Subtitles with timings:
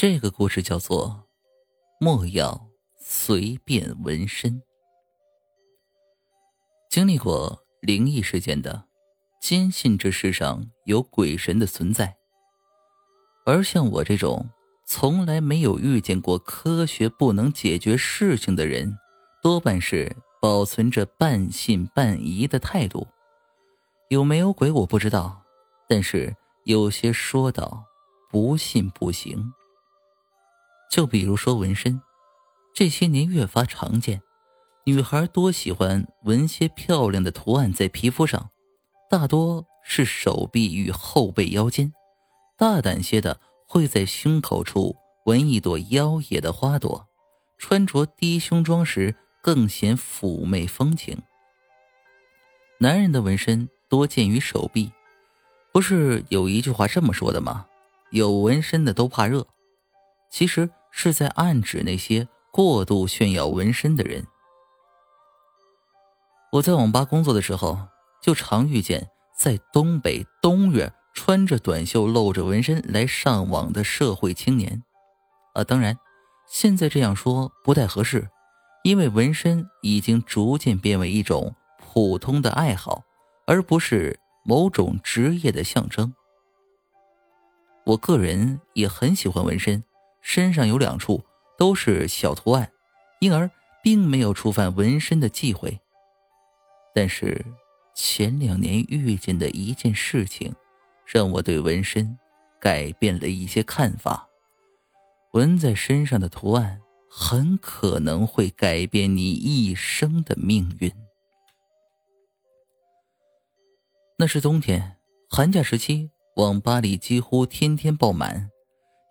[0.00, 1.26] 这个故事叫做
[1.98, 2.68] “莫要
[3.00, 4.62] 随便纹身”。
[6.88, 8.84] 经历过灵异事件的，
[9.42, 12.06] 坚信这世上有鬼神的存在；
[13.44, 14.48] 而像我这种
[14.86, 18.96] 从来没有遇见过科学不能解决事情的人，
[19.42, 23.04] 多半是保存着半信半疑的态度。
[24.10, 25.42] 有没有鬼我不知道，
[25.88, 26.36] 但是
[26.66, 27.82] 有些说道
[28.30, 29.52] 不信不行。
[30.90, 32.00] 就比如说纹身，
[32.74, 34.22] 这些年越发常见，
[34.84, 38.50] 女孩多喜欢纹些漂亮的图案在皮肤上，
[39.10, 41.92] 大多是手臂与后背腰间，
[42.56, 44.96] 大胆些的会在胸口处
[45.26, 47.06] 纹一朵妖冶的花朵，
[47.58, 51.18] 穿着低胸装时更显妩媚风情。
[52.78, 54.90] 男人的纹身多见于手臂，
[55.72, 57.66] 不是有一句话这么说的吗？
[58.10, 59.46] 有纹身的都怕热，
[60.30, 60.70] 其实。
[60.90, 64.26] 是在暗指那些过度炫耀纹身的人。
[66.52, 67.78] 我在网吧工作的时候，
[68.22, 74.82] 就常遇见在东北冬月穿着短袖、露着纹身来上网的社会青年。
[75.54, 75.98] 啊，当然，
[76.48, 78.28] 现在这样说不太合适，
[78.82, 83.02] 因为纹身已经逐渐变为一种普通的爱好，
[83.46, 86.14] 而不是某种职业的象征。
[87.84, 89.84] 我个人也很喜欢纹身。
[90.20, 91.24] 身上有两处
[91.56, 92.70] 都是小图案，
[93.20, 93.50] 因而
[93.82, 95.78] 并没有触犯纹身的忌讳。
[96.94, 97.44] 但是
[97.94, 100.54] 前两年遇见的一件事情，
[101.06, 102.18] 让我对纹身
[102.60, 104.28] 改变了一些看法。
[105.32, 110.90] 纹在身上的图案很可能会改变你一生的命运。
[114.16, 114.96] 那是冬天，
[115.30, 118.50] 寒假时期，网吧里几乎天天爆满。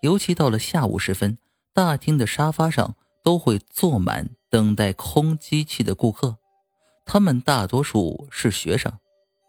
[0.01, 1.37] 尤其到了下午时分，
[1.73, 6.37] 大厅的沙发上都会坐满等待空机器的顾客，
[7.05, 8.91] 他们大多数是学生，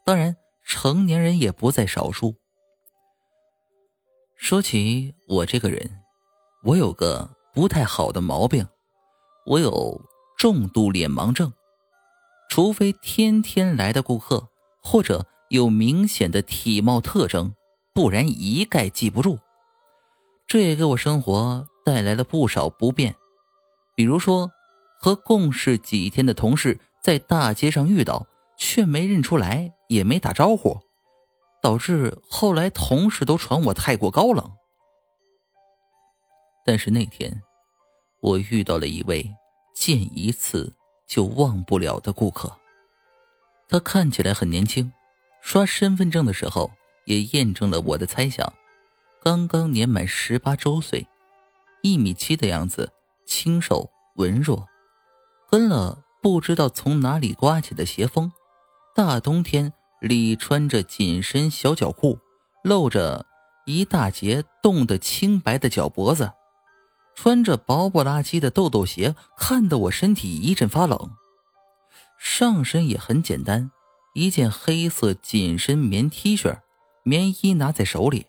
[0.04, 2.34] 当然成年人也不在少数。
[4.36, 6.00] 说起我这个人，
[6.64, 8.66] 我有个不太好的毛病，
[9.44, 10.00] 我有
[10.36, 11.52] 重度脸盲症，
[12.48, 14.48] 除非天天来的顾客
[14.82, 17.54] 或者有明显的体貌特征，
[17.92, 19.38] 不然一概记不住。
[20.48, 23.14] 这也给我生活带来了不少不便，
[23.94, 24.50] 比如说，
[24.98, 28.26] 和共事几天的同事在大街上遇到，
[28.56, 30.80] 却没认出来，也没打招呼，
[31.60, 34.50] 导致后来同事都传我太过高冷。
[36.64, 37.42] 但是那天，
[38.20, 39.30] 我遇到了一位
[39.74, 40.74] 见一次
[41.06, 42.50] 就忘不了的顾客，
[43.68, 44.90] 他看起来很年轻，
[45.42, 46.70] 刷身份证的时候
[47.04, 48.50] 也验证了我的猜想。
[49.20, 51.06] 刚刚年满十八周岁，
[51.82, 52.92] 一米七的样子，
[53.26, 54.66] 清瘦文弱，
[55.50, 58.30] 跟了不知道从哪里刮起的邪风。
[58.94, 62.18] 大冬天里穿着紧身小脚裤，
[62.62, 63.26] 露着
[63.66, 66.32] 一大截冻得青白的脚脖子，
[67.14, 71.10] 穿着薄不拉几的豆豆鞋，看得我身体一阵发冷。
[72.18, 73.70] 上身也很简单，
[74.14, 76.60] 一件黑色紧身棉 T 恤，
[77.02, 78.26] 棉衣拿在手里。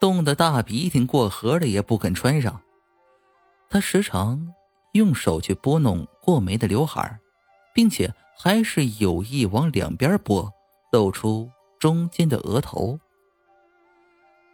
[0.00, 2.62] 冻得大鼻涕过河的也不肯穿上。
[3.68, 4.52] 他时常
[4.92, 7.20] 用手去拨弄过眉的刘海
[7.74, 10.50] 并且还是有意往两边拨，
[10.90, 12.98] 露出中间的额头。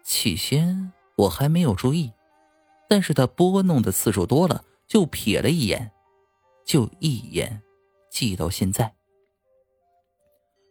[0.02, 2.12] 起先我还没有注意，
[2.88, 5.92] 但是他拨弄的次数多了，就瞥了一眼，
[6.64, 7.62] 就一眼，
[8.10, 8.94] 记到现在。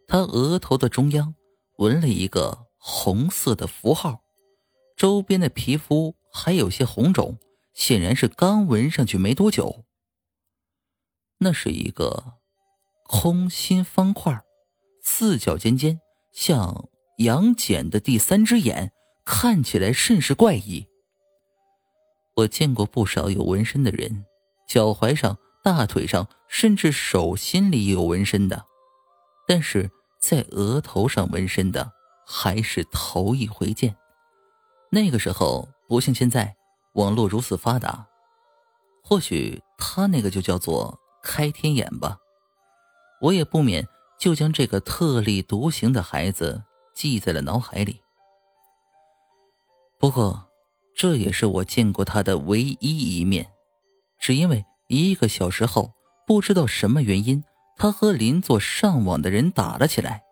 [0.06, 1.34] 他额头的中央
[1.78, 4.20] 纹了一个红色的符号。
[4.96, 7.38] 周边的皮肤还有些红肿，
[7.74, 9.84] 显然是刚纹上去没多久。
[11.38, 12.38] 那是一个
[13.04, 14.42] 空心方块，
[15.02, 16.00] 四角尖尖，
[16.32, 18.90] 像杨戬的第三只眼，
[19.24, 20.86] 看起来甚是怪异。
[22.36, 24.24] 我见过不少有纹身的人，
[24.66, 28.64] 脚踝上、大腿上，甚至手心里有纹身的，
[29.46, 31.92] 但是在额头上纹身的
[32.26, 33.94] 还是头一回见。
[34.90, 36.56] 那个时候不像现在，
[36.94, 38.06] 网络如此发达，
[39.02, 42.16] 或许他那个就叫做开天眼吧。
[43.20, 43.86] 我也不免
[44.18, 46.62] 就将这个特立独行的孩子
[46.94, 48.00] 记在了脑海里。
[49.98, 50.48] 不过，
[50.94, 53.50] 这也是我见过他的唯一一面，
[54.18, 55.92] 只因为一个小时后，
[56.26, 57.42] 不知道什么原因，
[57.76, 60.22] 他和邻座上网的人打了起来。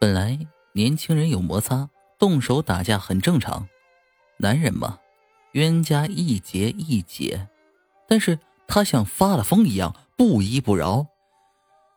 [0.00, 0.38] 本来
[0.74, 1.88] 年轻人有摩擦。
[2.22, 3.66] 动手打架很正常，
[4.36, 5.00] 男人嘛，
[5.54, 7.48] 冤家宜结宜解，
[8.06, 8.38] 但是
[8.68, 11.04] 他像发了疯一样不依不饶，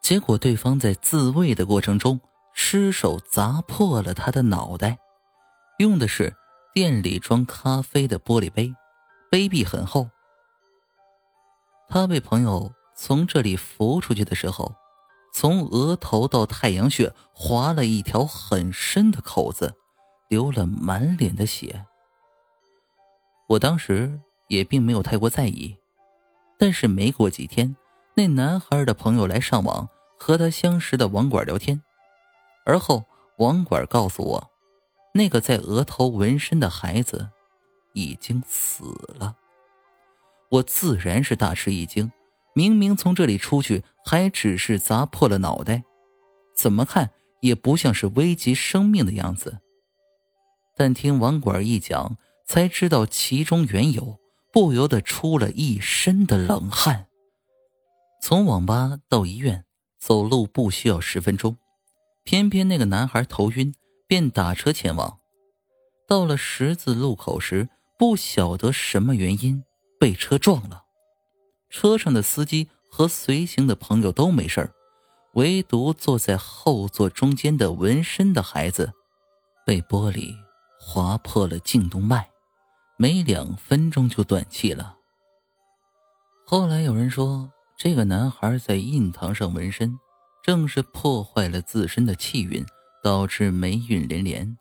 [0.02, 2.20] 结果对方在自卫的过程中
[2.56, 4.98] 失手砸破了他的脑袋，
[5.78, 6.36] 用的是
[6.74, 8.74] 店里装咖啡的玻璃杯，
[9.30, 10.10] 杯壁很厚。
[11.88, 14.74] 他被朋友从这里扶出去的时候，
[15.32, 19.76] 从额头到太阳穴划了一条很深的口子，
[20.28, 21.86] 流了满脸的血。
[23.48, 25.76] 我当时也并没有太过在意，
[26.58, 27.76] 但是没过几天，
[28.16, 29.88] 那男孩的朋友来上网
[30.18, 31.82] 和他相识的网管聊天，
[32.66, 33.06] 而后
[33.38, 34.52] 网管告诉我，
[35.14, 37.30] 那个在额头纹身的孩子
[37.94, 38.86] 已经死
[39.20, 39.36] 了。
[40.50, 42.12] 我自然是大吃一惊，
[42.54, 45.84] 明明从这里出去还只是砸破了脑袋，
[46.56, 47.12] 怎么看
[47.42, 49.60] 也不像是危及生命的样子。
[50.76, 52.18] 但听网管一讲。
[52.48, 54.20] 才知道其中缘由，
[54.54, 57.08] 不由得出了一身的冷汗。
[58.22, 59.66] 从网吧到医院，
[59.98, 61.58] 走路不需要十分钟，
[62.24, 63.74] 偏偏那个男孩头晕，
[64.08, 65.18] 便打车前往。
[66.08, 67.68] 到了十字路口时，
[67.98, 69.64] 不晓得什么原因
[70.00, 70.84] 被车撞了。
[71.72, 74.72] 车上的司机和随行的朋友都没事
[75.34, 78.94] 唯独坐在后座中间的纹身的孩子，
[79.66, 80.36] 被玻璃
[80.88, 82.30] 划破了颈动脉。
[82.98, 84.96] 没两分钟就断气了。
[86.46, 90.00] 后来有人说，这个男孩在印堂上纹身，
[90.42, 92.66] 正是破坏了自身的气运，
[93.04, 94.58] 导致霉运连连。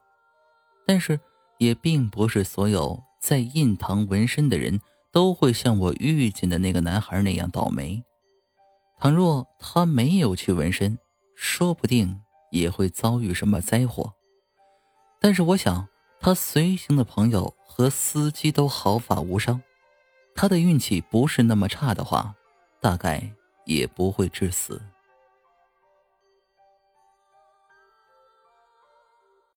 [0.85, 1.21] 但是，
[1.59, 4.81] 也并不是所有在印堂纹身的人
[5.13, 8.03] 都会像我遇见的那个男孩那样倒霉。
[8.99, 10.99] 倘若他没有去纹身，
[11.37, 12.21] 说不定
[12.51, 14.15] 也会遭遇什么灾祸。
[15.21, 15.87] 但是，我想。
[16.25, 19.61] 他随行的朋友和司机都毫发无伤，
[20.35, 22.35] 他的运气不是那么差的话，
[22.81, 23.31] 大概
[23.67, 24.81] 也不会致死。